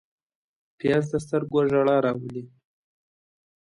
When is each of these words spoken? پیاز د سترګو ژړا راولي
پیاز 0.79 1.03
د 1.11 1.13
سترګو 1.25 1.59
ژړا 1.69 1.95
راولي 2.05 2.43